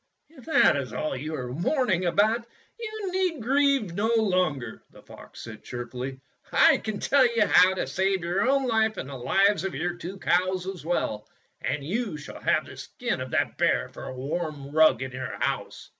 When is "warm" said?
14.15-14.71